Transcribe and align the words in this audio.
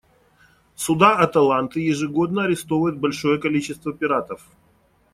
Суда 0.75 1.19
«Аталанты» 1.19 1.79
ежегодно 1.79 2.45
арестовывают 2.45 2.97
большое 2.97 3.39
количество 3.39 3.93
пиратов. 3.93 4.41